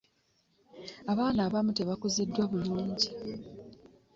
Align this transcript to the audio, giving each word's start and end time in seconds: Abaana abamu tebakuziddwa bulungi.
Abaana 1.11 1.39
abamu 1.47 1.71
tebakuziddwa 1.77 2.43
bulungi. 2.51 3.07